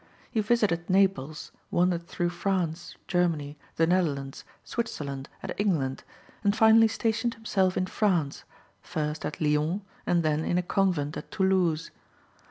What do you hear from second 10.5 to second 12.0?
a convent at Toulouse.